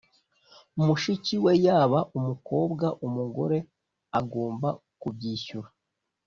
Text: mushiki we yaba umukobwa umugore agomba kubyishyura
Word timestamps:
mushiki 0.85 1.35
we 1.43 1.53
yaba 1.65 1.99
umukobwa 2.17 2.85
umugore 3.07 3.57
agomba 4.19 4.69
kubyishyura 5.01 5.69